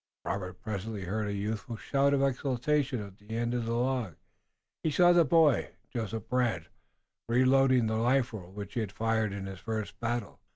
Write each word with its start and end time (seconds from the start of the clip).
Robert 0.25 0.59
presently 0.63 1.03
heard 1.03 1.27
a 1.27 1.33
youthful 1.35 1.77
shout 1.77 2.11
of 2.11 2.23
exultation 2.23 3.01
at 3.05 3.19
the 3.19 3.27
far 3.27 3.37
end 3.39 3.53
of 3.53 3.65
the 3.67 3.75
log, 3.75 4.07
and 4.15 4.15
he 4.81 4.89
saw 4.89 5.13
the 5.13 5.23
boy, 5.23 5.69
Joseph 5.93 6.27
Brant, 6.27 6.69
reloading 7.29 7.85
the 7.85 7.97
rifle 7.99 8.51
which 8.51 8.73
he 8.73 8.79
had 8.79 8.91
fired 8.91 9.31
in 9.31 9.45
his 9.45 9.59
first 9.59 9.99
battle. 9.99 10.39